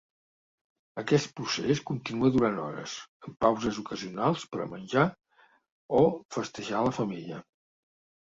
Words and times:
Aquest 0.99 1.33
procés 1.39 1.81
continua 1.89 2.31
durant 2.37 2.57
hores, 2.63 2.95
amb 3.27 3.37
pauses 3.45 3.77
ocasionals 3.81 4.45
per 4.55 4.63
a 4.63 4.65
menjar 4.71 5.03
o 5.99 6.01
festejar 6.37 6.81
la 6.87 6.95
femella. 7.01 7.39